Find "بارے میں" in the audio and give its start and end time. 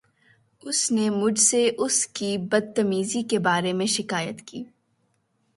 3.39-3.85